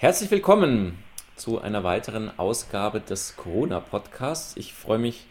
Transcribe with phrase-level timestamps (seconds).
[0.00, 0.96] Herzlich willkommen
[1.36, 4.56] zu einer weiteren Ausgabe des Corona-Podcasts.
[4.56, 5.26] Ich freue mich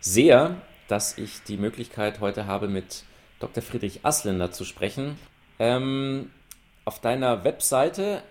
[0.00, 3.04] sehr, dass ich die Möglichkeit heute habe, mit
[3.38, 3.62] Dr.
[3.62, 5.18] Friedrich Asländer zu sprechen.
[5.58, 6.30] Ähm,
[6.86, 8.22] auf deiner Webseite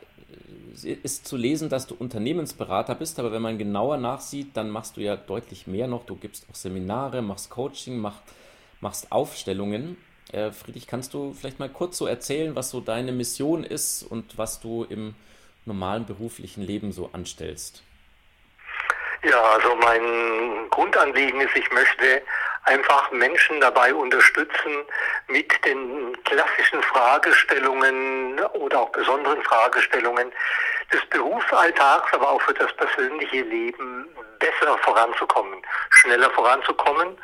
[0.82, 5.02] ist zu lesen, dass du Unternehmensberater bist, aber wenn man genauer nachsieht, dann machst du
[5.02, 6.08] ja deutlich mehr noch.
[6.08, 8.16] Du gibst auch Seminare, machst Coaching, mach,
[8.82, 9.98] machst Aufstellungen.
[10.32, 14.40] Äh, Friedrich, kannst du vielleicht mal kurz so erzählen, was so deine Mission ist und
[14.40, 15.14] was du im
[15.66, 17.84] normalen beruflichen Leben so anstellst?
[19.24, 22.22] Ja, also mein Grundanliegen ist, ich möchte
[22.64, 24.86] einfach Menschen dabei unterstützen,
[25.28, 30.32] mit den klassischen Fragestellungen oder auch besonderen Fragestellungen
[30.92, 34.08] des Berufsalltags, aber auch für das persönliche Leben
[34.40, 37.18] besser voranzukommen, schneller voranzukommen.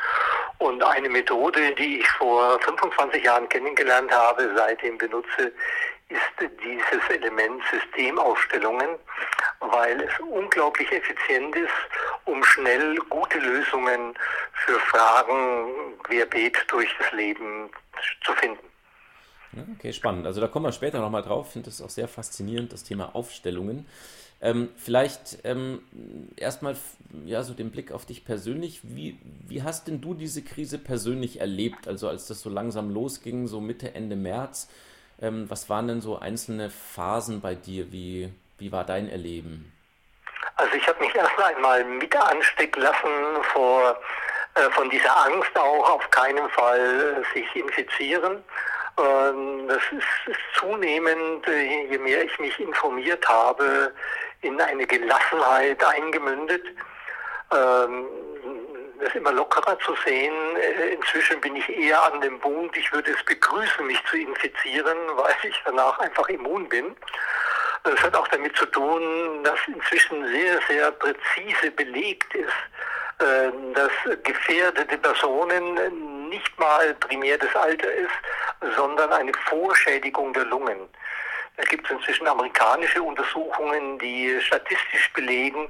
[0.57, 5.53] Und eine Methode, die ich vor 25 Jahren kennengelernt habe, seitdem benutze,
[6.09, 8.97] ist dieses Element Systemaufstellungen,
[9.59, 11.69] weil es unglaublich effizient ist,
[12.25, 14.15] um schnell gute Lösungen
[14.65, 17.69] für Fragen querbeet durch das Leben
[18.25, 18.65] zu finden.
[19.77, 20.27] Okay, spannend.
[20.27, 21.47] Also da kommen wir später nochmal drauf.
[21.47, 23.87] Ich finde das auch sehr faszinierend, das Thema Aufstellungen.
[24.41, 25.81] Ähm, vielleicht ähm,
[26.37, 26.77] erstmal
[27.25, 28.81] ja, so den Blick auf dich persönlich.
[28.83, 31.87] Wie, wie hast denn du diese Krise persönlich erlebt?
[31.87, 34.69] Also als das so langsam losging, so Mitte, Ende März,
[35.21, 37.91] ähm, was waren denn so einzelne Phasen bei dir?
[37.91, 39.71] Wie, wie war dein Erleben?
[40.55, 43.97] Also ich habe mich erst einmal mit anstecken lassen vor,
[44.55, 48.43] äh, von dieser Angst auch auf keinen Fall äh, sich infizieren.
[48.97, 53.93] Ähm, das ist, ist zunehmend, äh, je mehr ich mich informiert habe,
[54.41, 56.63] in eine Gelassenheit eingemündet.
[57.51, 58.05] Ähm,
[58.99, 60.33] das immer lockerer zu sehen.
[60.57, 64.97] Äh, inzwischen bin ich eher an dem Punkt, ich würde es begrüßen, mich zu infizieren,
[65.15, 66.95] weil ich danach einfach immun bin.
[67.83, 72.47] Das hat auch damit zu tun, dass inzwischen sehr, sehr präzise belegt ist,
[73.19, 73.91] äh, dass
[74.23, 80.89] gefährdete Personen nicht mal primär das Alter ist, sondern eine Vorschädigung der Lungen.
[81.59, 85.69] Da gibt es inzwischen amerikanische Untersuchungen, die statistisch belegen,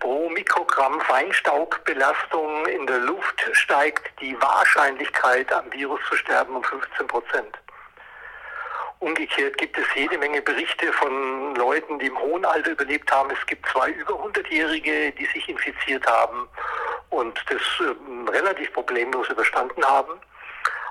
[0.00, 7.06] pro Mikrogramm Feinstaubbelastung in der Luft steigt die Wahrscheinlichkeit, am Virus zu sterben, um 15
[7.06, 7.58] Prozent.
[9.00, 13.30] Umgekehrt gibt es jede Menge Berichte von Leuten, die im hohen Alter überlebt haben.
[13.30, 16.48] Es gibt zwei über 100-Jährige, die sich infiziert haben
[17.10, 20.18] und das äh, relativ problemlos überstanden haben.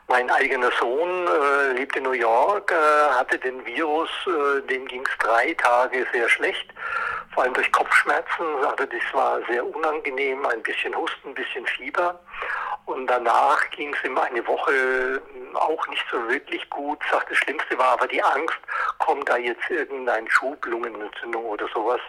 [0.07, 5.03] Mein eigener Sohn äh, lebt in New York, äh, hatte den Virus, äh, dem ging
[5.03, 6.67] es drei Tage sehr schlecht,
[7.33, 12.19] vor allem durch Kopfschmerzen, sagte, das war sehr unangenehm, ein bisschen Husten, ein bisschen Fieber.
[12.85, 15.19] Und danach ging es ihm eine Woche
[15.55, 16.99] auch nicht so wirklich gut.
[17.11, 18.59] Sagt, das Schlimmste war aber die Angst,
[18.99, 22.01] kommt da jetzt irgendein Schub, Lungenentzündung oder sowas.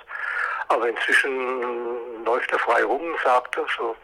[0.68, 3.96] Aber inzwischen läuft er frei rum, sagt er so,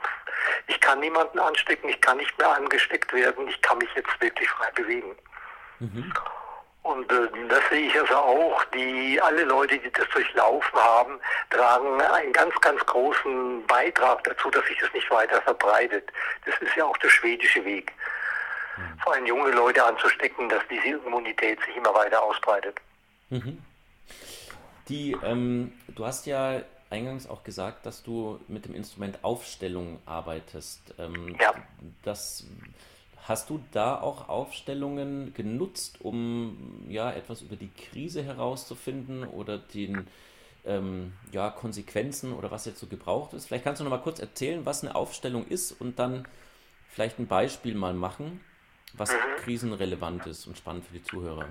[0.67, 4.49] ich kann niemanden anstecken, ich kann nicht mehr angesteckt werden, ich kann mich jetzt wirklich
[4.51, 5.17] frei bewegen.
[5.79, 6.13] Mhm.
[6.83, 12.01] Und äh, das sehe ich also auch, die alle Leute, die das durchlaufen haben, tragen
[12.01, 16.11] einen ganz, ganz großen Beitrag dazu, dass sich das nicht weiter verbreitet.
[16.45, 17.93] Das ist ja auch der schwedische Weg.
[18.77, 18.99] Mhm.
[19.01, 22.81] Vor allem junge Leute anzustecken, dass diese Immunität sich immer weiter ausbreitet.
[23.31, 23.63] Mhm.
[24.89, 30.95] Die, ähm, du hast ja eingangs auch gesagt, dass du mit dem Instrument Aufstellung arbeitest.
[30.99, 31.55] Ähm, ja.
[32.03, 32.47] Das,
[33.27, 40.07] hast du da auch Aufstellungen genutzt, um ja etwas über die Krise herauszufinden oder den
[40.65, 43.47] ähm, ja, Konsequenzen oder was jetzt so gebraucht ist?
[43.47, 46.27] Vielleicht kannst du noch mal kurz erzählen, was eine Aufstellung ist und dann
[46.91, 48.41] vielleicht ein Beispiel mal machen,
[48.93, 49.17] was mhm.
[49.39, 51.47] krisenrelevant ist und spannend für die Zuhörer.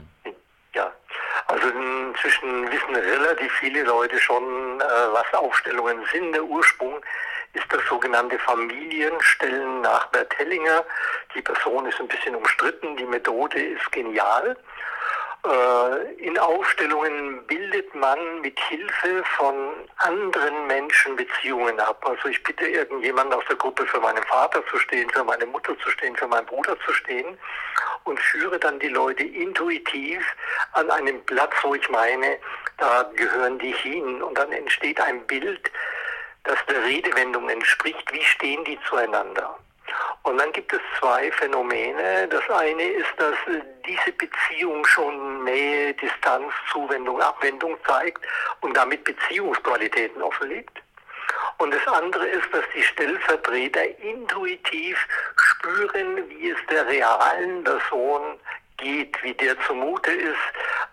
[1.52, 6.32] Also inzwischen wissen relativ viele Leute schon, äh, was Aufstellungen sind.
[6.32, 7.02] Der Ursprung
[7.52, 10.86] ist das sogenannte Familienstellen nach Bert Hellinger.
[11.36, 14.56] Die Person ist ein bisschen umstritten, die Methode ist genial.
[15.44, 19.56] Äh, in Aufstellungen bildet man mit Hilfe von
[19.98, 22.04] anderen Menschen Beziehungen ab.
[22.08, 25.78] Also ich bitte irgendjemand aus der Gruppe für meinen Vater zu stehen, für meine Mutter
[25.80, 27.38] zu stehen, für meinen Bruder zu stehen
[28.04, 30.24] und führe dann die Leute intuitiv
[30.74, 32.38] an einem Platz, wo ich meine,
[32.78, 34.22] da gehören die hin.
[34.22, 35.72] Und dann entsteht ein Bild,
[36.44, 38.14] das der Redewendung entspricht.
[38.14, 39.58] Wie stehen die zueinander?
[40.24, 42.28] Und dann gibt es zwei Phänomene.
[42.28, 43.36] Das eine ist, dass
[43.86, 48.24] diese Beziehung schon Nähe, Distanz, Zuwendung, Abwendung zeigt
[48.62, 50.82] und damit Beziehungsqualitäten offenlegt.
[51.58, 54.98] Und das andere ist, dass die Stellvertreter intuitiv
[55.36, 58.40] spüren, wie es der realen Person
[58.78, 60.40] geht, wie der zumute ist,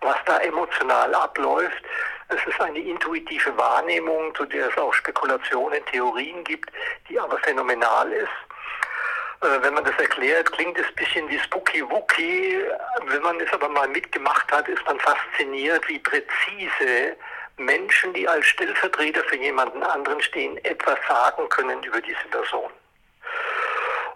[0.01, 1.83] was da emotional abläuft,
[2.31, 6.71] Es ist eine intuitive Wahrnehmung, zu der es auch Spekulationen, Theorien gibt,
[7.09, 8.29] die aber phänomenal ist.
[9.41, 12.59] Äh, wenn man das erklärt, klingt es ein bisschen wie Spooky Wookie.
[13.05, 17.15] Wenn man es aber mal mitgemacht hat, ist man fasziniert, wie präzise
[17.57, 22.71] Menschen, die als Stellvertreter für jemanden anderen stehen, etwas sagen können über diese Person.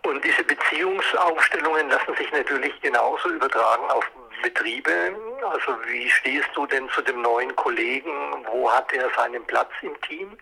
[0.05, 4.05] Und diese Beziehungsaufstellungen lassen sich natürlich genauso übertragen auf
[4.41, 5.15] Betriebe.
[5.49, 8.11] Also wie stehst du denn zu dem neuen Kollegen?
[8.51, 10.37] Wo hat er seinen Platz im Team?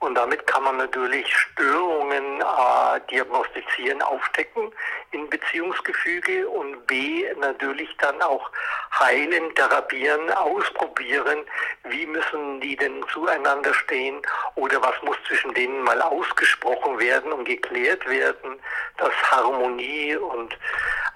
[0.00, 4.72] Und damit kann man natürlich Störungen äh, diagnostizieren, aufdecken
[5.10, 8.50] in Beziehungsgefüge und B natürlich dann auch
[8.98, 11.44] heilen, therapieren, ausprobieren,
[11.84, 14.22] wie müssen die denn zueinander stehen
[14.54, 18.58] oder was muss zwischen denen mal ausgesprochen werden und geklärt werden,
[18.96, 20.56] dass Harmonie und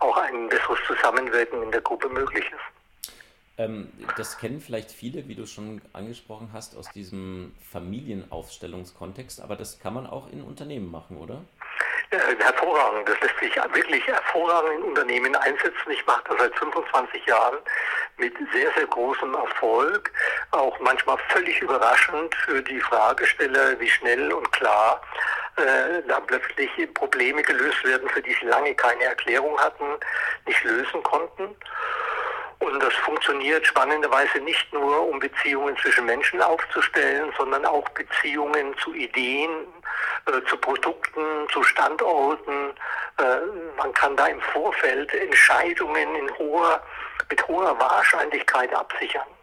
[0.00, 2.73] auch ein besseres Zusammenwirken in der Gruppe möglich ist.
[3.56, 9.78] Ähm, das kennen vielleicht viele, wie du schon angesprochen hast, aus diesem Familienaufstellungskontext, aber das
[9.78, 11.44] kann man auch in Unternehmen machen, oder?
[12.10, 13.08] Ja, hervorragend.
[13.08, 15.90] Das lässt sich wirklich hervorragend in Unternehmen einsetzen.
[15.90, 17.58] Ich mache das seit 25 Jahren
[18.18, 20.12] mit sehr, sehr großem Erfolg.
[20.50, 25.00] Auch manchmal völlig überraschend für die Fragesteller, wie schnell und klar
[25.56, 29.86] äh, da plötzlich Probleme gelöst werden, für die sie lange keine Erklärung hatten,
[30.46, 31.56] nicht lösen konnten.
[32.64, 38.94] Und das funktioniert spannenderweise nicht nur, um Beziehungen zwischen Menschen aufzustellen, sondern auch Beziehungen zu
[38.94, 39.50] Ideen,
[40.26, 41.20] äh, zu Produkten,
[41.52, 42.70] zu Standorten.
[43.18, 43.22] Äh,
[43.76, 46.08] man kann da im Vorfeld Entscheidungen
[46.38, 46.82] hoher,
[47.28, 49.33] mit hoher Wahrscheinlichkeit absichern.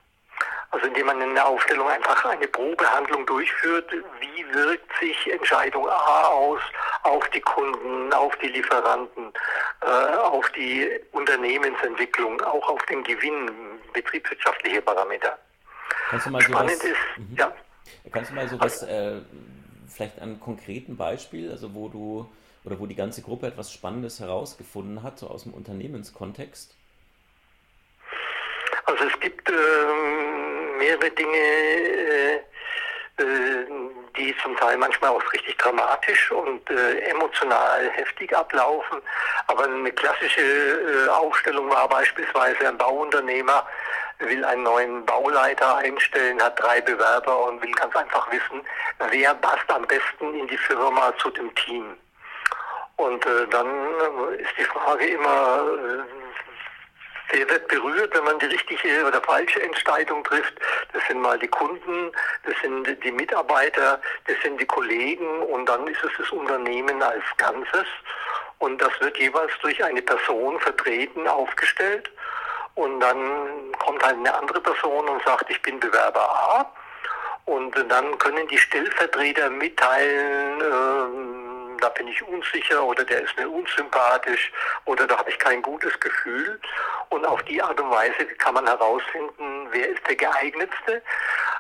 [0.72, 6.28] Also indem man in der Aufstellung einfach eine Probehandlung durchführt, wie wirkt sich Entscheidung A
[6.28, 6.62] aus
[7.04, 9.34] auf die Kunden, auf die Lieferanten,
[9.82, 13.52] äh, auf die Unternehmensentwicklung, auch auf den Gewinn,
[13.92, 15.38] betriebswirtschaftliche Parameter.
[16.10, 17.36] Kannst du mal Spannend sowas, ist, mhm.
[17.38, 17.54] ja.
[18.12, 19.22] Kannst du mal sowas, äh,
[19.88, 22.30] vielleicht an konkreten Beispiel, also wo du
[22.64, 26.76] oder wo die ganze Gruppe etwas Spannendes herausgefunden hat, so aus dem Unternehmenskontext?
[28.86, 30.51] Also es gibt ähm,
[30.82, 32.36] mehrere Dinge, äh,
[33.18, 33.66] äh,
[34.18, 39.02] die zum Teil manchmal auch richtig dramatisch und äh, emotional heftig ablaufen.
[39.48, 43.66] Aber eine klassische äh, Aufstellung war beispielsweise ein Bauunternehmer
[44.20, 48.62] will einen neuen Bauleiter einstellen, hat drei Bewerber und will ganz einfach wissen,
[49.10, 51.98] wer passt am besten in die Firma zu dem Team.
[52.98, 55.64] Und äh, dann äh, ist die Frage immer,
[57.32, 60.54] der wird berührt, wenn man die richtige oder falsche Entscheidung trifft.
[60.94, 62.12] Das sind mal die Kunden,
[62.46, 67.24] das sind die Mitarbeiter, das sind die Kollegen und dann ist es das Unternehmen als
[67.38, 67.86] Ganzes.
[68.60, 72.12] Und das wird jeweils durch eine Person vertreten, aufgestellt.
[72.76, 76.72] Und dann kommt halt eine andere Person und sagt, ich bin Bewerber A.
[77.46, 81.41] Und dann können die Stellvertreter mitteilen, äh,
[81.82, 84.52] da bin ich unsicher oder der ist mir unsympathisch
[84.86, 86.60] oder da habe ich kein gutes Gefühl.
[87.10, 91.02] Und auf die Art und Weise kann man herausfinden, wer ist der geeignetste.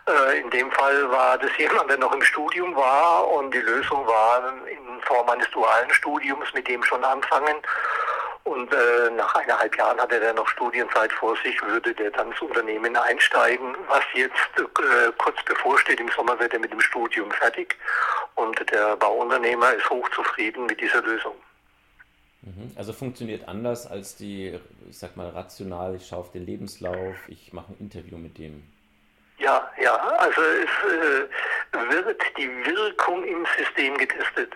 [0.07, 4.05] Äh, in dem Fall war das jemand, der noch im Studium war und die Lösung
[4.07, 7.57] war in Form eines dualen Studiums mit dem schon anfangen.
[8.43, 12.41] Und äh, nach eineinhalb Jahren hatte er noch Studienzeit vor sich, würde der dann ins
[12.41, 13.75] Unternehmen einsteigen.
[13.87, 17.77] Was jetzt äh, kurz bevorsteht, im Sommer wird er mit dem Studium fertig.
[18.35, 21.35] Und der Bauunternehmer ist hochzufrieden mit dieser Lösung.
[22.41, 22.71] Mhm.
[22.75, 27.53] Also funktioniert anders als die, ich sag mal, rational, ich schaue auf den Lebenslauf, ich
[27.53, 28.63] mache ein Interview mit dem.
[29.37, 34.53] Ja, ja, also es äh, wird die Wirkung im System getestet.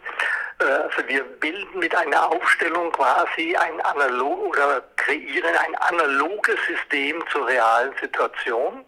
[0.58, 7.48] Also wir bilden mit einer Aufstellung quasi ein analog oder kreieren ein analoges System zur
[7.48, 8.86] realen Situation.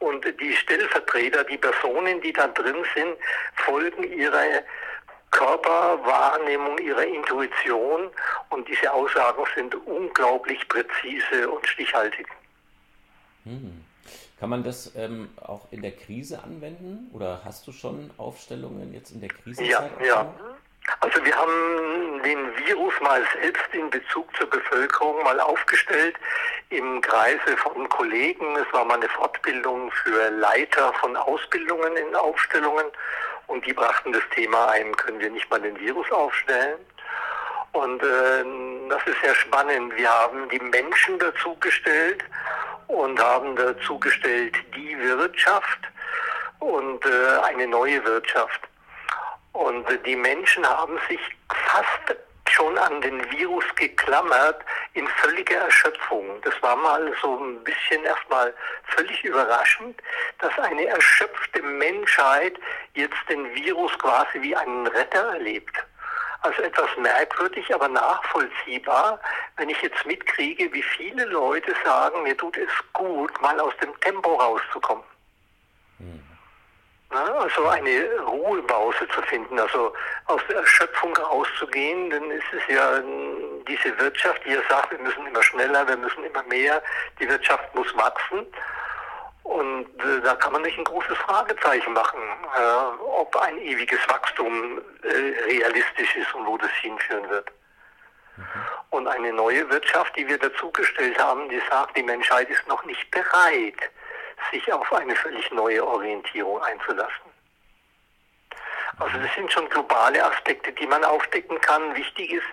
[0.00, 3.16] Und die Stellvertreter, die Personen, die da drin sind,
[3.54, 4.62] folgen ihrer
[5.30, 8.10] Körperwahrnehmung, ihrer Intuition
[8.50, 12.26] und diese Aussagen sind unglaublich präzise und stichhaltig.
[13.44, 13.84] Hm.
[14.38, 19.10] Kann man das ähm, auch in der Krise anwenden oder hast du schon Aufstellungen jetzt
[19.10, 19.64] in der Krise?
[19.64, 20.34] Ja, ja.
[21.00, 26.16] Also wir haben den Virus mal selbst in Bezug zur Bevölkerung mal aufgestellt
[26.70, 28.56] im Kreise von Kollegen.
[28.56, 32.86] Es war mal eine Fortbildung für Leiter von Ausbildungen in Aufstellungen
[33.48, 36.78] und die brachten das Thema ein, können wir nicht mal den Virus aufstellen.
[37.72, 38.44] Und äh,
[38.88, 39.94] das ist sehr spannend.
[39.96, 42.24] Wir haben die Menschen dazugestellt
[42.88, 45.80] und haben dazugestellt die Wirtschaft
[46.60, 48.60] und äh, eine neue Wirtschaft.
[49.56, 52.14] Und die Menschen haben sich fast
[52.50, 54.60] schon an den Virus geklammert
[54.92, 56.40] in völliger Erschöpfung.
[56.42, 58.52] Das war mal so ein bisschen erstmal
[58.84, 59.98] völlig überraschend,
[60.40, 62.58] dass eine erschöpfte Menschheit
[62.92, 65.74] jetzt den Virus quasi wie einen Retter erlebt.
[66.42, 69.18] Also etwas merkwürdig, aber nachvollziehbar,
[69.56, 73.98] wenn ich jetzt mitkriege, wie viele Leute sagen, mir tut es gut, mal aus dem
[74.00, 75.04] Tempo rauszukommen.
[75.98, 76.25] Hm.
[77.10, 79.92] Also eine Ruhepause zu finden, also
[80.26, 83.00] aus der Erschöpfung rauszugehen, dann ist es ja
[83.68, 86.82] diese Wirtschaft, die ja sagt, wir müssen immer schneller, wir müssen immer mehr,
[87.20, 88.46] die Wirtschaft muss wachsen.
[89.44, 92.18] Und äh, da kann man nicht ein großes Fragezeichen machen,
[92.58, 97.48] äh, ob ein ewiges Wachstum äh, realistisch ist und wo das hinführen wird.
[98.36, 98.44] Mhm.
[98.90, 103.08] Und eine neue Wirtschaft, die wir dazugestellt haben, die sagt, die Menschheit ist noch nicht
[103.12, 103.78] bereit,
[104.50, 107.36] sich auf eine völlig neue Orientierung einzulassen.
[108.98, 111.94] Also das sind schon globale Aspekte, die man aufdecken kann.
[111.94, 112.46] Wichtig ist,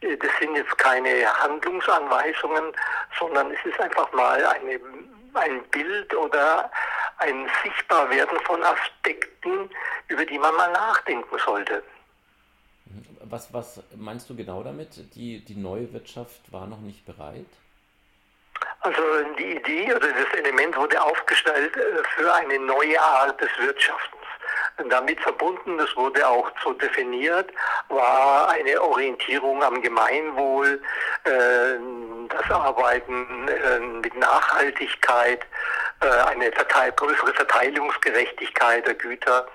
[0.00, 2.72] äh, das sind jetzt keine Handlungsanweisungen,
[3.18, 4.80] sondern es ist einfach mal eine
[5.34, 6.70] ein Bild oder
[7.18, 9.70] ein Sichtbarwerden von Aspekten,
[10.08, 11.82] über die man mal nachdenken sollte.
[13.24, 15.14] Was, was meinst du genau damit?
[15.14, 17.46] Die, die neue Wirtschaft war noch nicht bereit?
[18.80, 19.02] Also
[19.38, 24.20] die Idee oder das Element wurde aufgestellt äh, für eine neue Art des Wirtschaftens.
[24.88, 27.50] Damit verbunden, das wurde auch so definiert,
[27.88, 30.80] war eine Orientierung am Gemeinwohl,
[31.24, 31.30] äh,
[32.30, 35.44] das Arbeiten äh, mit Nachhaltigkeit,
[36.00, 39.46] eine Verteil größere Verteilungsgerechtigkeit der Güter.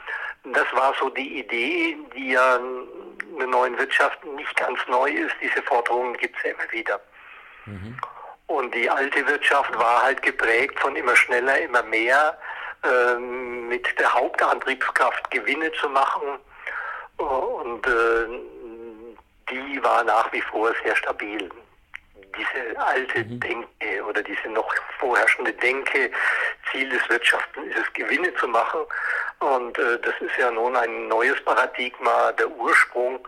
[0.43, 5.33] Das war so die Idee, die ja in der neuen Wirtschaft nicht ganz neu ist.
[5.41, 7.01] Diese Forderungen gibt es ja immer wieder.
[7.65, 7.97] Mhm.
[8.47, 12.37] Und die alte Wirtschaft war halt geprägt von immer schneller, immer mehr,
[12.83, 16.39] äh, mit der Hauptantriebskraft Gewinne zu machen.
[17.17, 18.25] Und äh,
[19.49, 21.49] die war nach wie vor sehr stabil
[22.37, 23.39] diese alte mhm.
[23.39, 26.11] Denke oder diese noch vorherrschende Denke,
[26.71, 28.81] Ziel des Wirtschaften ist es, Gewinne zu machen.
[29.39, 33.25] Und äh, das ist ja nun ein neues Paradigma, der Ursprung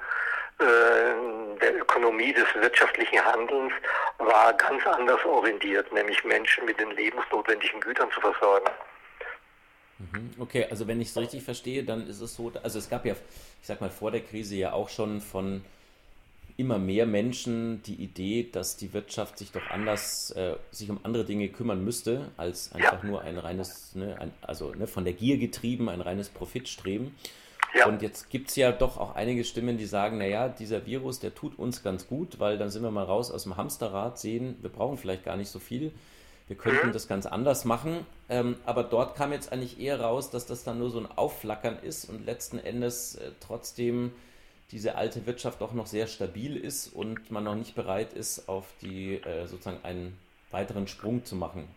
[0.59, 3.73] der Ökonomie des wirtschaftlichen Handelns
[4.17, 8.69] war ganz anders orientiert, nämlich Menschen mit den lebensnotwendigen Gütern zu versorgen.
[9.99, 10.31] Mhm.
[10.39, 13.13] Okay, also wenn ich es richtig verstehe, dann ist es so, also es gab ja,
[13.13, 15.63] ich sag mal, vor der Krise ja auch schon von
[16.55, 21.23] immer mehr Menschen die Idee, dass die Wirtschaft sich doch anders, äh, sich um andere
[21.23, 23.09] Dinge kümmern müsste, als einfach ja.
[23.09, 27.15] nur ein reines, ne, ein, also ne, von der Gier getrieben, ein reines Profitstreben.
[27.74, 27.88] Ja.
[27.88, 31.36] Und jetzt gibt es ja doch auch einige Stimmen, die sagen, naja, dieser Virus, der
[31.36, 34.69] tut uns ganz gut, weil dann sind wir mal raus aus dem Hamsterrad, sehen, wir
[34.69, 35.91] brauchen vielleicht gar nicht so viel.
[36.47, 36.93] Wir könnten mhm.
[36.93, 38.05] das ganz anders machen.
[38.29, 41.77] Ähm, aber dort kam jetzt eigentlich eher raus, dass das dann nur so ein Aufflackern
[41.79, 44.12] ist und letzten Endes äh, trotzdem
[44.71, 48.65] diese alte Wirtschaft doch noch sehr stabil ist und man noch nicht bereit ist, auf
[48.81, 50.17] die äh, sozusagen einen
[50.51, 51.67] weiteren Sprung zu machen.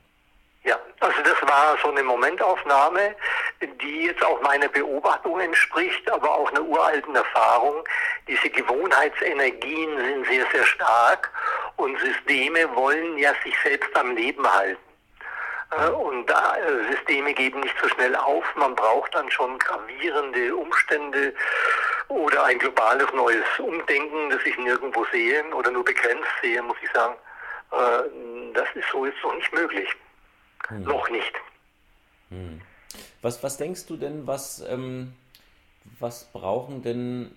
[1.00, 3.16] Also das war so eine Momentaufnahme,
[3.62, 7.82] die jetzt auch meiner Beobachtung entspricht, aber auch einer uralten Erfahrung.
[8.28, 11.30] Diese Gewohnheitsenergien sind sehr, sehr stark
[11.76, 14.80] und Systeme wollen ja sich selbst am Leben halten.
[15.70, 18.44] Äh, und da, äh, Systeme geben nicht so schnell auf.
[18.56, 21.32] Man braucht dann schon gravierende Umstände
[22.08, 26.90] oder ein globales neues Umdenken, das ich nirgendwo sehe oder nur begrenzt sehe, muss ich
[26.92, 27.14] sagen.
[27.72, 29.88] Äh, das ist so jetzt noch nicht möglich.
[30.68, 30.82] Hm.
[30.82, 31.32] Noch nicht.
[32.30, 32.60] Hm.
[33.22, 35.12] Was, was denkst du denn, was, ähm,
[35.98, 37.32] was brauchen denn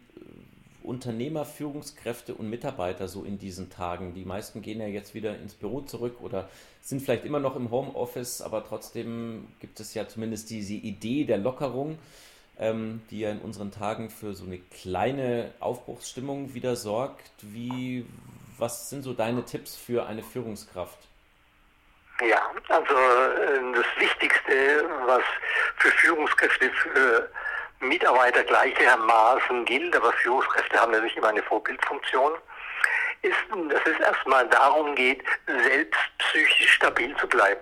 [0.81, 4.13] Unternehmer, Führungskräfte und Mitarbeiter so in diesen Tagen?
[4.13, 6.49] Die meisten gehen ja jetzt wieder ins Büro zurück oder
[6.81, 11.37] sind vielleicht immer noch im Homeoffice, aber trotzdem gibt es ja zumindest diese Idee der
[11.37, 11.97] Lockerung,
[12.59, 17.31] ähm, die ja in unseren Tagen für so eine kleine Aufbruchsstimmung wieder sorgt.
[17.41, 18.05] Wie,
[18.57, 20.99] was sind so deine Tipps für eine Führungskraft?
[22.25, 25.23] Ja, also äh, das Wichtigste, was
[25.77, 27.29] für Führungskräfte, für
[27.81, 32.33] Mitarbeiter gleichermaßen gilt, aber Führungskräfte haben natürlich immer eine Vorbildfunktion,
[33.23, 33.35] ist,
[33.69, 37.61] dass es erstmal darum geht, selbst psychisch stabil zu bleiben.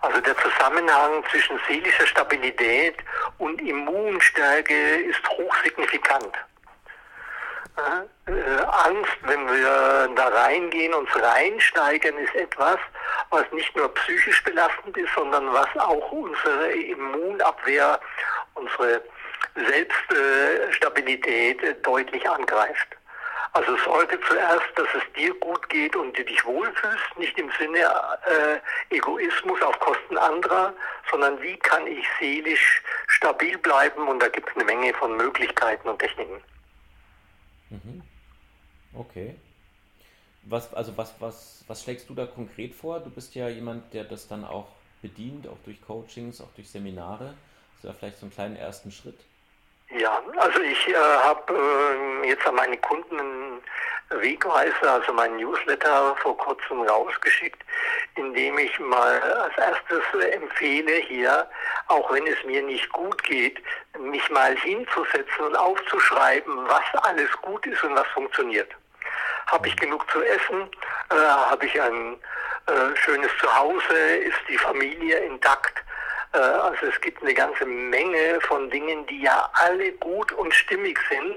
[0.00, 2.96] Also der Zusammenhang zwischen seelischer Stabilität
[3.38, 6.32] und Immunstärke ist hochsignifikant.
[7.76, 12.78] Äh, Angst, wenn wir da reingehen, uns reinsteigern, ist etwas,
[13.30, 18.00] was nicht nur psychisch belastend ist, sondern was auch unsere Immunabwehr
[18.54, 19.02] unsere
[19.54, 22.88] Selbststabilität deutlich angreift.
[23.52, 27.78] Also sorge zuerst, dass es dir gut geht und du dich wohlfühlst, nicht im Sinne
[27.78, 28.58] äh,
[28.94, 30.74] Egoismus auf Kosten anderer,
[31.10, 35.88] sondern wie kann ich seelisch stabil bleiben und da gibt es eine Menge von Möglichkeiten
[35.88, 36.42] und Techniken.
[37.70, 38.02] Mhm.
[38.94, 39.36] Okay.
[40.42, 43.00] Was, also was, was, was schlägst du da konkret vor?
[43.00, 44.68] Du bist ja jemand, der das dann auch
[45.02, 47.34] bedient, auch durch Coachings, auch durch Seminare.
[47.82, 49.18] Ja vielleicht so einen kleinen ersten Schritt.
[49.96, 51.54] Ja, also ich äh, habe
[52.24, 53.16] äh, jetzt an meine Kunden
[54.20, 57.62] Wegweiser, also meinen Newsletter vor kurzem rausgeschickt,
[58.16, 61.48] indem ich mal als erstes empfehle hier,
[61.88, 63.62] auch wenn es mir nicht gut geht,
[63.98, 68.70] mich mal hinzusetzen und aufzuschreiben, was alles gut ist und was funktioniert.
[69.46, 70.68] Habe ich genug zu essen?
[71.10, 72.16] Äh, Habe ich ein
[72.66, 73.94] äh, schönes Zuhause?
[73.94, 75.82] Ist die Familie intakt?
[76.36, 80.98] Äh, also es gibt eine ganze Menge von Dingen, die ja alle gut und stimmig
[81.08, 81.34] sind.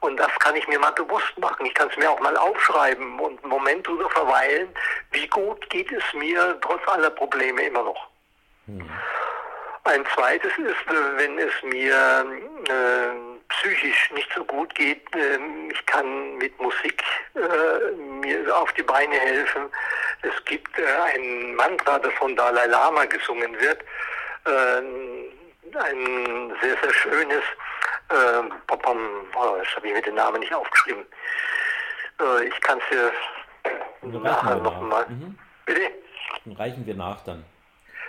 [0.00, 1.66] Und das kann ich mir mal bewusst machen.
[1.66, 4.68] Ich kann es mir auch mal aufschreiben und einen Moment drüber verweilen,
[5.12, 8.08] wie gut geht es mir trotz aller Probleme immer noch.
[8.66, 8.88] Mhm.
[9.84, 12.24] Ein zweites ist, wenn es mir
[12.68, 15.38] äh, psychisch nicht so gut geht, äh,
[15.72, 17.02] ich kann mit Musik
[17.34, 19.62] äh, mir auf die Beine helfen.
[20.22, 23.80] Es gibt äh, ein Mantra, das von Dalai Lama gesungen wird.
[24.46, 25.24] Ähm,
[25.74, 27.42] ein sehr, sehr schönes,
[28.08, 31.04] äh, oh, das habe ich mir den Namen nicht aufgeschrieben.
[32.20, 33.12] Äh, ich kann es dir
[34.20, 35.06] nachher nochmal.
[35.08, 35.38] Mhm.
[35.66, 35.90] Bitte?
[36.44, 37.44] Dann reichen wir nach dann.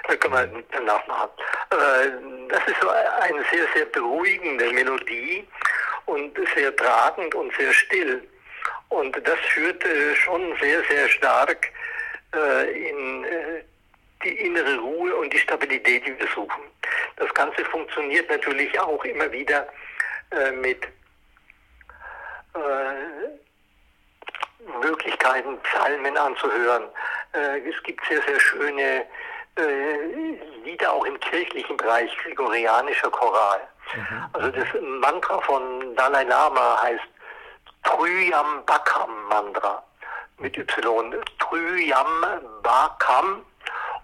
[0.07, 1.29] Dann können wir danach machen.
[1.69, 5.47] Äh, das ist so eine sehr, sehr beruhigende Melodie
[6.05, 8.27] und sehr tragend und sehr still.
[8.89, 11.71] Und das führt äh, schon sehr, sehr stark
[12.35, 13.25] äh, in
[14.23, 16.63] die innere Ruhe und die Stabilität, die wir suchen.
[17.17, 19.67] Das Ganze funktioniert natürlich auch immer wieder
[20.61, 20.87] mit
[24.81, 26.83] Möglichkeiten, Psalmen anzuhören.
[27.33, 29.05] es gibt sehr, sehr schöne
[29.55, 33.61] äh, Lieder auch im kirchlichen Bereich, gregorianischer Choral.
[33.95, 34.25] Mhm.
[34.33, 37.03] Also das Mantra von Dalai Lama heißt
[37.83, 39.83] Truyam Bakam Mantra
[40.39, 41.13] mit Y.
[41.37, 42.25] Truyam
[42.63, 43.45] Bakam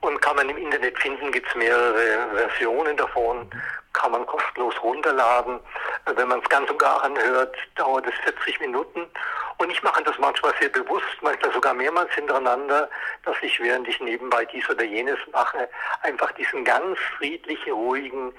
[0.02, 3.50] und kann man im Internet finden, gibt es mehrere Versionen davon,
[3.94, 5.60] kann man kostenlos runterladen.
[6.16, 9.06] Wenn man es ganz und gar anhört, dauert es 40 Minuten
[9.60, 12.90] und ich mache das manchmal sehr bewusst, manchmal sogar mehrmals hintereinander,
[13.26, 15.68] dass ich, während ich nebenbei dies oder jenes mache,
[16.02, 18.34] einfach diesen ganz friedlichen, ruhigen,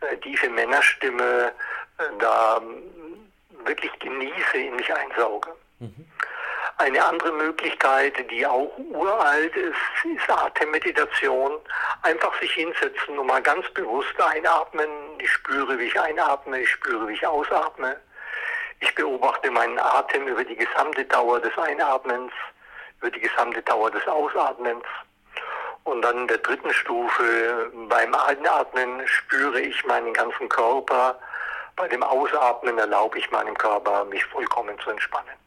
[0.00, 1.52] äh, tiefe Männerstimme
[1.98, 5.50] äh, da äh, wirklich genieße, in mich einsauge.
[5.78, 6.06] Mhm.
[6.78, 11.52] Eine andere Möglichkeit, die auch uralt ist, ist Atemmeditation.
[12.02, 14.88] Einfach sich hinsetzen und mal ganz bewusst einatmen.
[15.18, 17.98] Ich spüre, wie ich einatme, ich spüre, wie ich ausatme.
[18.80, 22.30] Ich beobachte meinen Atem über die gesamte Dauer des Einatmens,
[23.00, 24.84] über die gesamte Dauer des Ausatmens.
[25.84, 31.18] Und dann in der dritten Stufe beim Einatmen spüre ich meinen ganzen Körper.
[31.74, 35.45] Bei dem Ausatmen erlaube ich meinem Körper, mich vollkommen zu entspannen.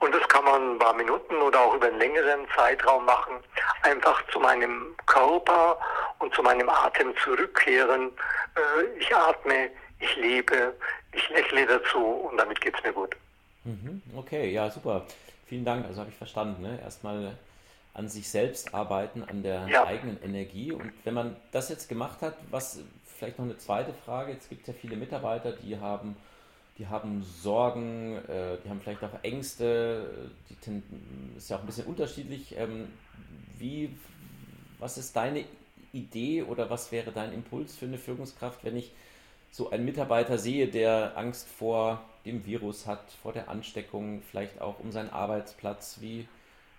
[0.00, 3.36] Und das kann man ein paar Minuten oder auch über einen längeren Zeitraum machen.
[3.82, 5.78] Einfach zu meinem Körper
[6.18, 8.10] und zu meinem Atem zurückkehren.
[8.56, 10.74] Äh, ich atme, ich lebe,
[11.12, 13.16] ich lächle dazu und damit geht es mir gut.
[13.64, 15.06] Mhm, okay, ja, super.
[15.46, 15.86] Vielen Dank.
[15.86, 16.62] Also habe ich verstanden.
[16.62, 16.80] Ne?
[16.82, 17.36] Erstmal
[17.94, 19.86] an sich selbst arbeiten, an der ja.
[19.86, 20.72] eigenen Energie.
[20.72, 22.80] Und wenn man das jetzt gemacht hat, was
[23.16, 26.16] vielleicht noch eine zweite Frage, jetzt gibt es ja viele Mitarbeiter, die haben,
[26.78, 30.82] die haben Sorgen, äh, die haben vielleicht auch Ängste, die
[31.36, 32.56] ist ja auch ein bisschen unterschiedlich.
[32.58, 32.88] Ähm,
[33.58, 33.96] wie,
[34.78, 35.44] was ist deine
[35.92, 38.92] Idee oder was wäre dein Impuls für eine Führungskraft, wenn ich
[39.50, 44.80] so einen Mitarbeiter sehe, der Angst vor dem Virus hat, vor der Ansteckung, vielleicht auch
[44.80, 46.26] um seinen Arbeitsplatz, wie,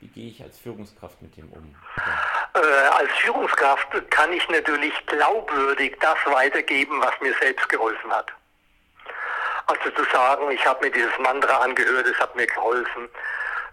[0.02, 1.74] wie gehe ich als Führungskraft mit dem um?
[2.54, 8.34] Äh, als Führungskraft kann ich natürlich glaubwürdig das weitergeben, was mir selbst geholfen hat.
[9.68, 13.10] Also zu sagen, ich habe mir dieses Mantra angehört, es hat mir geholfen,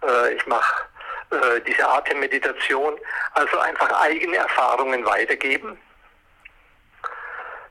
[0.07, 0.85] äh, ich mache
[1.31, 2.99] äh, diese Atemmeditation,
[3.35, 5.79] also einfach eigene Erfahrungen weitergeben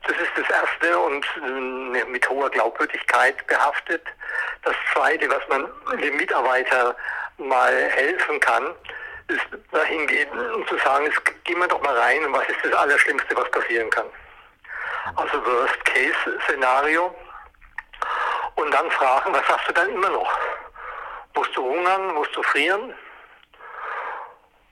[0.08, 4.04] das ist das Erste und äh, mit hoher Glaubwürdigkeit behaftet.
[4.64, 5.68] Das Zweite, was man
[6.00, 6.96] dem Mitarbeiter
[7.38, 8.76] mal helfen kann,
[9.28, 12.60] ist dahin gehen und zu sagen, jetzt gehen wir doch mal rein und was ist
[12.64, 14.06] das Allerschlimmste, was passieren kann.
[15.16, 17.16] Also Worst-Case-Szenario.
[18.62, 20.40] Und dann fragen, was hast du dann immer noch?
[21.34, 22.14] Musst du hungern?
[22.14, 22.94] Musst du frieren?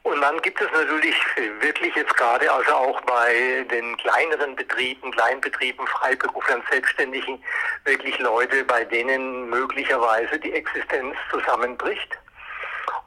[0.04, 1.16] Und dann gibt es natürlich
[1.60, 7.44] wirklich jetzt gerade also auch bei den kleineren Betrieben, Kleinbetrieben, Freiberuflern, Selbstständigen
[7.86, 12.18] wirklich Leute, bei denen möglicherweise die Existenz zusammenbricht.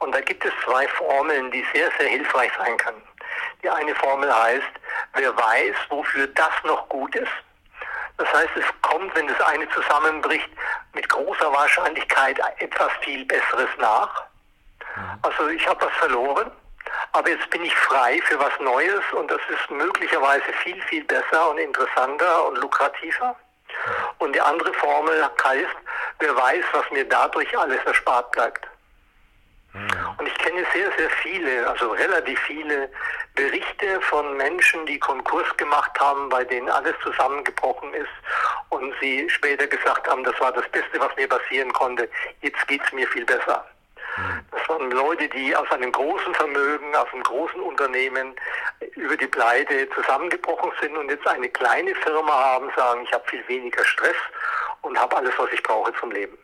[0.01, 3.03] Und da gibt es zwei Formeln, die sehr, sehr hilfreich sein können.
[3.63, 4.73] Die eine Formel heißt,
[5.15, 7.33] wer weiß, wofür das noch gut ist.
[8.19, 10.49] Das heißt, es kommt, wenn das eine zusammenbricht,
[10.95, 14.23] mit großer Wahrscheinlichkeit etwas viel Besseres nach.
[14.97, 15.19] Mhm.
[15.23, 16.51] Also ich habe was verloren,
[17.13, 21.51] aber jetzt bin ich frei für was Neues und das ist möglicherweise viel, viel besser
[21.51, 23.37] und interessanter und lukrativer.
[24.19, 25.77] Und die andere Formel heißt,
[26.19, 28.67] wer weiß, was mir dadurch alles erspart bleibt.
[29.75, 29.89] Mhm.
[30.19, 32.91] Und ich kenne sehr, sehr viele, also relativ viele
[33.35, 38.11] Berichte von Menschen, die Konkurs gemacht haben, bei denen alles zusammengebrochen ist
[38.69, 42.09] und sie später gesagt haben, das war das Beste, was mir passieren konnte,
[42.43, 43.65] jetzt geht es mir viel besser.
[44.17, 44.45] Mhm.
[44.51, 48.35] Das waren Leute, die aus einem großen Vermögen, aus einem großen Unternehmen
[48.97, 53.47] über die Pleite zusammengebrochen sind und jetzt eine kleine Firma haben, sagen, ich habe viel
[53.49, 54.17] weniger Stress
[54.83, 56.37] und habe alles, was ich brauche zum Leben.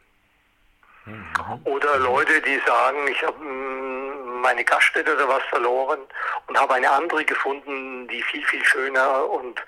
[1.64, 6.01] Oder Leute, die sagen, ich habe mm, meine Gaststätte oder was verloren
[6.47, 9.62] und habe eine andere gefunden, die viel, viel schöner und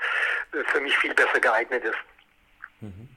[0.66, 1.98] für mich viel besser geeignet ist.
[2.80, 3.08] Mhm.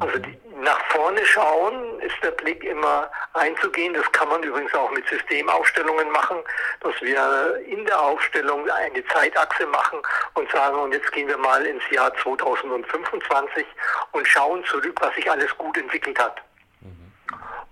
[0.00, 3.94] Also die, nach vorne schauen ist der Blick immer einzugehen.
[3.94, 6.38] Das kann man übrigens auch mit Systemaufstellungen machen,
[6.80, 9.98] dass wir in der Aufstellung eine Zeitachse machen
[10.34, 13.66] und sagen, und jetzt gehen wir mal ins Jahr 2025
[14.12, 16.42] und schauen zurück, was sich alles gut entwickelt hat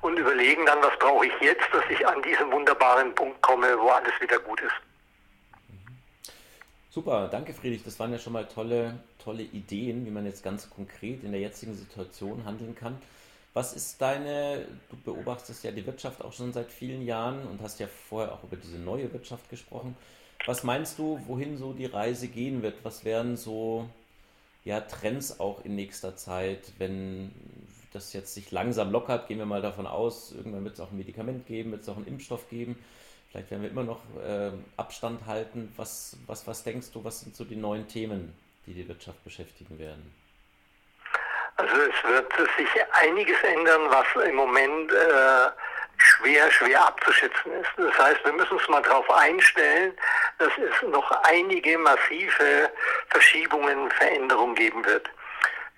[0.02, 3.88] und überlegen dann, was brauche ich jetzt, dass ich an diesen wunderbaren Punkt komme, wo
[3.88, 4.74] alles wieder gut ist.
[6.90, 7.84] Super, danke Friedrich.
[7.84, 11.40] Das waren ja schon mal tolle, tolle Ideen, wie man jetzt ganz konkret in der
[11.40, 12.96] jetzigen Situation handeln kann.
[13.52, 17.80] Was ist deine, du beobachtest ja die Wirtschaft auch schon seit vielen Jahren und hast
[17.80, 19.96] ja vorher auch über diese neue Wirtschaft gesprochen.
[20.44, 22.76] Was meinst du, wohin so die Reise gehen wird?
[22.82, 23.88] Was wären so
[24.64, 27.30] ja, Trends auch in nächster Zeit, wenn
[27.96, 30.96] das jetzt sich langsam lockert, gehen wir mal davon aus, irgendwann wird es auch ein
[30.96, 32.78] Medikament geben, wird es auch einen Impfstoff geben.
[33.30, 35.72] Vielleicht werden wir immer noch äh, Abstand halten.
[35.76, 39.78] Was, was, was denkst du, was sind so die neuen Themen, die die Wirtschaft beschäftigen
[39.78, 40.14] werden?
[41.56, 45.50] Also es wird sich einiges ändern, was im Moment äh,
[45.96, 47.70] schwer, schwer abzuschätzen ist.
[47.76, 49.94] Das heißt, wir müssen uns mal darauf einstellen,
[50.38, 52.70] dass es noch einige massive
[53.08, 55.08] Verschiebungen, Veränderungen geben wird.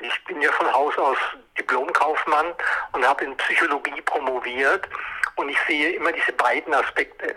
[0.01, 1.19] Ich bin ja von Haus aus
[1.59, 2.55] Diplomkaufmann
[2.93, 4.89] und habe in Psychologie promoviert
[5.37, 7.35] und ich sehe immer diese beiden Aspekte.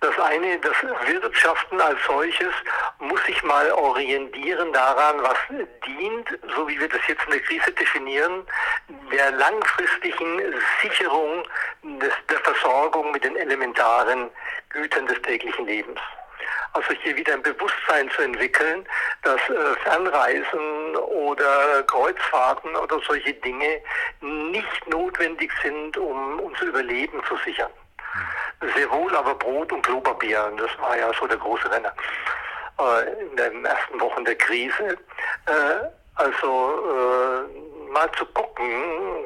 [0.00, 2.52] Das eine, das Wirtschaften als solches
[2.98, 5.38] muss sich mal orientieren daran, was
[5.86, 8.46] dient, so wie wir das jetzt in der Krise definieren,
[9.10, 11.42] der langfristigen Sicherung
[11.82, 14.30] des, der Versorgung mit den elementaren
[14.70, 16.00] Gütern des täglichen Lebens.
[16.74, 18.84] Also hier wieder ein Bewusstsein zu entwickeln,
[19.22, 23.80] dass äh, Fernreisen oder Kreuzfahrten oder solche Dinge
[24.20, 27.70] nicht notwendig sind, um unser Überleben zu sichern.
[28.74, 31.94] Sehr wohl aber Brot und Klopapier, das war ja so der große Renner
[32.80, 34.98] äh, in den ersten Wochen der Krise.
[35.46, 37.48] Äh, also
[37.94, 38.66] mal zu gucken,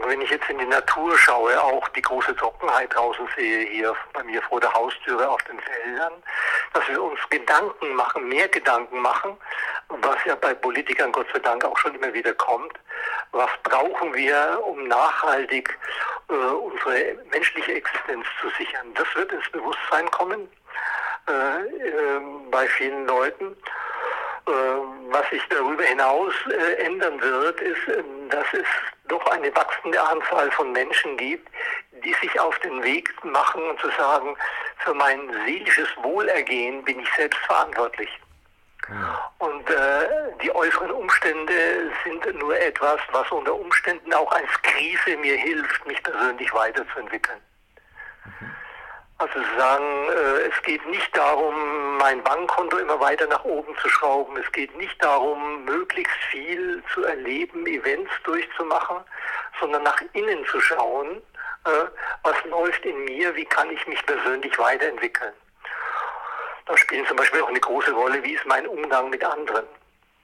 [0.07, 4.23] wenn ich jetzt in die Natur schaue, auch die große Trockenheit draußen sehe, hier bei
[4.23, 6.13] mir vor der Haustüre auf den Feldern,
[6.75, 9.37] dass wir uns Gedanken machen, mehr Gedanken machen,
[9.89, 12.73] was ja bei Politikern Gott sei Dank auch schon immer wieder kommt.
[13.33, 15.77] Was brauchen wir, um nachhaltig
[16.29, 18.93] äh, unsere menschliche Existenz zu sichern?
[18.95, 20.49] Das wird ins Bewusstsein kommen
[21.27, 23.57] äh, äh, bei vielen Leuten.
[24.49, 28.67] Äh, was sich darüber hinaus äh, ändern wird, ist, ähm, dass es
[29.09, 31.49] doch eine wachsende Anzahl von Menschen gibt,
[32.05, 34.37] die sich auf den Weg machen und zu sagen,
[34.79, 38.09] für mein seelisches Wohlergehen bin ich selbst verantwortlich.
[39.39, 40.09] Und äh,
[40.43, 46.03] die äußeren Umstände sind nur etwas, was unter Umständen auch als Krise mir hilft, mich
[46.03, 47.39] persönlich weiterzuentwickeln.
[49.21, 54.37] Also sagen, äh, es geht nicht darum, mein Bankkonto immer weiter nach oben zu schrauben.
[54.37, 58.99] Es geht nicht darum, möglichst viel zu erleben, Events durchzumachen,
[59.61, 61.21] sondern nach innen zu schauen,
[61.65, 61.87] äh,
[62.23, 65.33] was läuft in mir, wie kann ich mich persönlich weiterentwickeln.
[66.67, 69.67] Da spielen zum Beispiel auch eine große Rolle, wie ist mein Umgang mit anderen.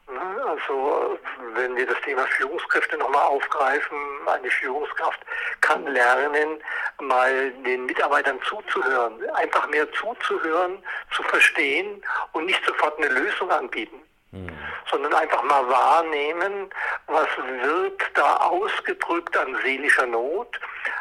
[0.09, 0.45] Ne?
[0.47, 1.19] Also
[1.55, 5.21] wenn wir das Thema Führungskräfte nochmal aufgreifen, eine Führungskraft
[5.61, 6.61] kann lernen,
[7.01, 14.01] mal den Mitarbeitern zuzuhören, einfach mehr zuzuhören, zu verstehen und nicht sofort eine Lösung anbieten,
[14.33, 14.51] mhm.
[14.91, 16.71] sondern einfach mal wahrnehmen,
[17.07, 17.29] was
[17.63, 20.61] wird da ausgedrückt an seelischer Not,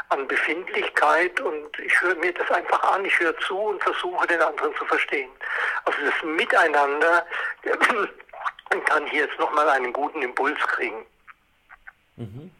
[0.09, 4.41] an Befindlichkeit und ich höre mir das einfach an, ich höre zu und versuche den
[4.41, 5.31] anderen zu verstehen.
[5.85, 7.25] Also das Miteinander
[8.71, 11.05] und kann hier jetzt nochmal einen guten Impuls kriegen.
[12.17, 12.51] Mhm.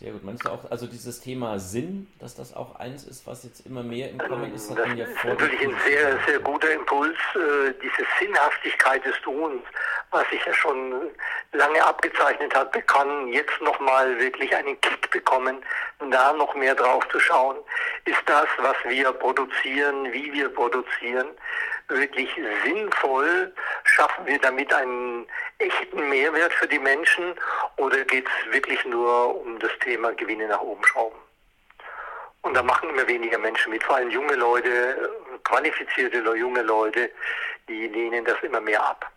[0.00, 0.24] Sehr gut.
[0.24, 3.84] Meinst du auch, also dieses Thema Sinn, dass das auch eins ist, was jetzt immer
[3.84, 4.68] mehr im Kommen ist?
[4.68, 9.62] Das ja ist natürlich ein sehr, sehr guter Impuls, äh, diese Sinnhaftigkeit des Tuns,
[10.10, 11.10] was ich ja schon
[11.52, 15.64] lange abgezeichnet hat, kann jetzt nochmal wirklich einen Kick bekommen,
[16.10, 17.56] da noch mehr drauf zu schauen.
[18.04, 21.28] Ist das, was wir produzieren, wie wir produzieren,
[21.88, 22.28] wirklich
[22.64, 23.52] sinnvoll?
[23.84, 25.26] Schaffen wir damit einen
[25.58, 27.34] echten Mehrwert für die Menschen
[27.76, 31.18] oder geht es wirklich nur um das Thema Gewinne nach oben schrauben?
[32.42, 35.10] Und da machen immer weniger Menschen mit, vor allem junge Leute,
[35.44, 37.10] qualifizierte junge Leute,
[37.68, 39.10] die lehnen das immer mehr ab.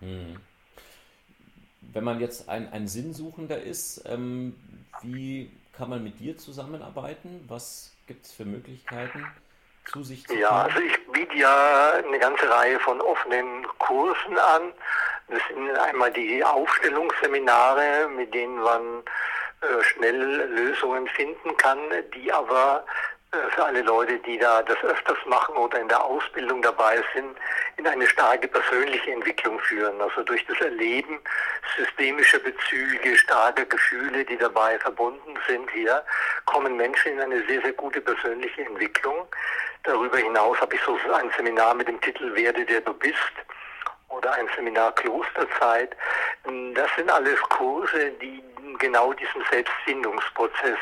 [0.00, 0.36] Hm.
[1.80, 4.54] Wenn man jetzt ein, ein Sinnsuchender ist, ähm,
[5.02, 7.44] wie kann man mit dir zusammenarbeiten?
[7.48, 9.24] Was gibt es für Möglichkeiten?
[9.88, 14.72] Zu sich zu Ja, also ich biete ja eine ganze Reihe von offenen Kursen an.
[15.28, 19.02] Das sind einmal die Aufstellungsseminare, mit denen man
[19.60, 21.78] äh, schnell Lösungen finden kann,
[22.14, 22.84] die aber
[23.30, 27.36] für alle Leute, die da das öfters machen oder in der Ausbildung dabei sind,
[27.76, 30.00] in eine starke persönliche Entwicklung führen.
[30.00, 31.18] Also durch das Erleben
[31.76, 36.02] systemischer Bezüge, starke Gefühle, die dabei verbunden sind hier,
[36.46, 39.26] kommen Menschen in eine sehr, sehr gute persönliche Entwicklung.
[39.84, 43.32] Darüber hinaus habe ich so ein Seminar mit dem Titel Werde der du bist
[44.08, 45.94] oder ein Seminar Klosterzeit.
[46.74, 48.42] Das sind alles Kurse, die
[48.78, 50.78] genau diesem Selbstfindungsprozess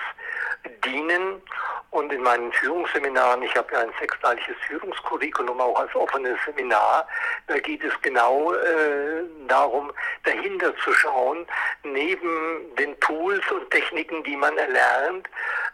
[0.84, 1.42] dienen.
[1.90, 7.06] Und in meinen Führungsseminaren, ich habe ja ein sechsteiliges Führungskurriculum auch als offenes Seminar,
[7.46, 9.92] da geht es genau äh, darum,
[10.24, 11.46] dahinter zu schauen,
[11.84, 15.28] neben den Tools und Techniken, die man erlernt,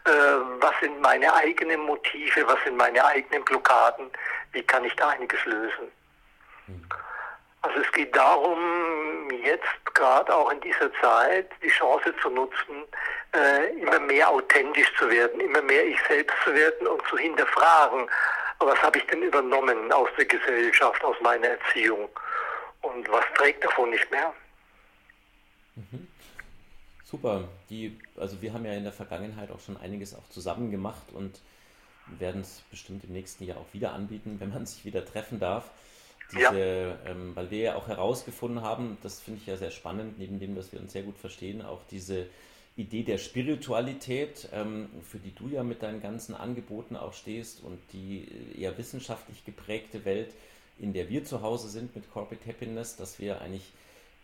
[0.05, 0.11] äh,
[0.59, 4.09] was sind meine eigenen Motive, was sind meine eigenen Blockaden,
[4.53, 5.91] wie kann ich da einiges lösen.
[6.67, 6.87] Mhm.
[7.63, 12.83] Also es geht darum, jetzt gerade auch in dieser Zeit die Chance zu nutzen,
[13.33, 18.09] äh, immer mehr authentisch zu werden, immer mehr ich selbst zu werden und zu hinterfragen,
[18.59, 22.09] was habe ich denn übernommen aus der Gesellschaft, aus meiner Erziehung
[22.81, 24.33] und was trägt davon nicht mehr.
[25.75, 26.07] Mhm.
[27.05, 27.47] Super.
[27.69, 31.41] Die, also wir haben ja in der Vergangenheit auch schon einiges auch zusammen gemacht und
[32.07, 35.69] werden es bestimmt im nächsten Jahr auch wieder anbieten, wenn man sich wieder treffen darf.
[36.35, 37.11] Diese, ja.
[37.11, 40.55] ähm, weil wir ja auch herausgefunden haben, das finde ich ja sehr spannend, neben dem,
[40.55, 42.27] dass wir uns sehr gut verstehen, auch diese
[42.75, 47.79] Idee der Spiritualität, ähm, für die du ja mit deinen ganzen Angeboten auch stehst und
[47.93, 50.33] die eher wissenschaftlich geprägte Welt,
[50.79, 53.71] in der wir zu Hause sind mit Corporate Happiness, dass wir eigentlich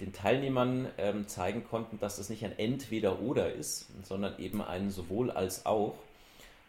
[0.02, 5.30] den Teilnehmern ähm, zeigen konnten, dass es nicht ein Entweder-Oder ist, sondern eben ein sowohl
[5.30, 5.96] als auch.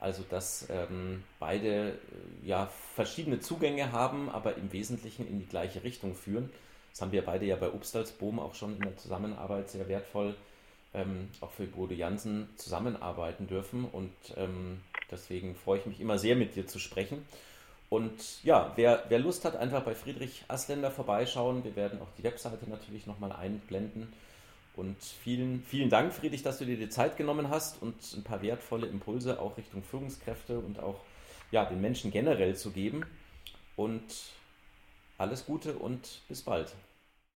[0.00, 5.84] Also dass ähm, beide äh, ja verschiedene Zugänge haben, aber im Wesentlichen in die gleiche
[5.84, 6.50] Richtung führen.
[6.90, 10.34] Das haben wir beide ja bei Obstalsboom auch schon in der Zusammenarbeit sehr wertvoll
[10.94, 13.84] ähm, auch für Bodo Jansen zusammenarbeiten dürfen.
[13.84, 17.24] Und ähm, deswegen freue ich mich immer sehr, mit dir zu sprechen.
[17.88, 21.64] Und ja, wer, wer Lust hat, einfach bei Friedrich Asländer vorbeischauen.
[21.64, 24.12] Wir werden auch die Webseite natürlich nochmal einblenden.
[24.80, 28.40] Und vielen, vielen Dank, Friedrich, dass du dir die Zeit genommen hast und ein paar
[28.40, 31.02] wertvolle Impulse auch Richtung Führungskräfte und auch
[31.50, 33.04] ja, den Menschen generell zu geben.
[33.76, 34.02] Und
[35.18, 36.72] alles Gute und bis bald.